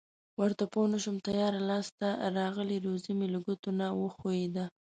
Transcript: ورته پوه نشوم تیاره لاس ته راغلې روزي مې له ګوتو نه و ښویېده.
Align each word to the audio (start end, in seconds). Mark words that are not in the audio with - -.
ورته 0.39 0.63
پوه 0.71 0.85
نشوم 0.93 1.17
تیاره 1.27 1.59
لاس 1.69 1.87
ته 1.99 2.09
راغلې 2.37 2.77
روزي 2.85 3.11
مې 3.17 3.27
له 3.33 3.39
ګوتو 3.45 3.69
نه 3.79 3.87
و 3.97 4.05
ښویېده. 4.15 4.65